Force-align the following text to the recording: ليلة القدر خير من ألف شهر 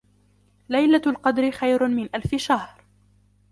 ليلة 0.69 1.01
القدر 1.07 1.51
خير 1.51 1.87
من 1.87 2.09
ألف 2.15 2.35
شهر 2.35 2.85